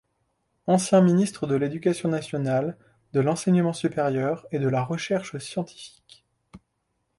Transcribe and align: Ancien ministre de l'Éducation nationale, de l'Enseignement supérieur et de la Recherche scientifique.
Ancien 0.65 0.99
ministre 1.03 1.45
de 1.45 1.53
l'Éducation 1.53 2.09
nationale, 2.09 2.75
de 3.13 3.19
l'Enseignement 3.19 3.71
supérieur 3.71 4.47
et 4.51 4.57
de 4.57 4.67
la 4.67 4.83
Recherche 4.83 5.37
scientifique. 5.37 6.25